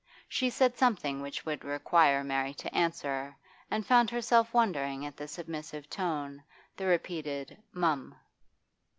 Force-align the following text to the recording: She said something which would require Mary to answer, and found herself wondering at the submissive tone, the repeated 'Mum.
She 0.27 0.49
said 0.49 0.75
something 0.79 1.21
which 1.21 1.45
would 1.45 1.63
require 1.63 2.23
Mary 2.23 2.55
to 2.55 2.73
answer, 2.75 3.37
and 3.69 3.85
found 3.85 4.09
herself 4.09 4.51
wondering 4.51 5.05
at 5.05 5.15
the 5.15 5.27
submissive 5.27 5.87
tone, 5.91 6.41
the 6.75 6.87
repeated 6.87 7.55
'Mum. 7.71 8.15